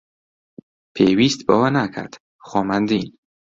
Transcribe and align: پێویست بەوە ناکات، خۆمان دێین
پێویست 0.95 1.41
بەوە 1.47 1.69
ناکات، 1.77 2.13
خۆمان 2.47 2.83
دێین 2.89 3.09